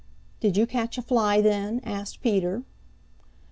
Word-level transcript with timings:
"Did 0.39 0.57
you 0.57 0.65
catch 0.65 0.97
a 0.97 1.01
fly 1.03 1.41
then?" 1.41 1.79
asked 1.83 2.21
Peter. 2.23 2.63